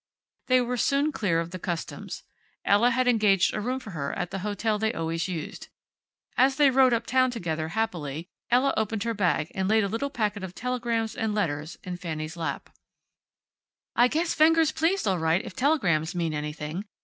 [0.47, 2.23] They were soon clear of the customs.
[2.65, 5.67] Ella had engaged a room for her at the hotel they always used.
[6.35, 10.43] As they rode uptown together, happily, Ella opened her bag and laid a little packet
[10.43, 12.71] of telegrams and letters in Fanny's lap.
[13.95, 16.85] "I guess Fenger's pleased, all right, if telegrams mean anything.